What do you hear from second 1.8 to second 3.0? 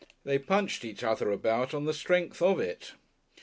the strength of it.